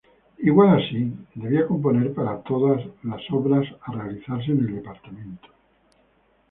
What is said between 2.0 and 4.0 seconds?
para todas las Obras a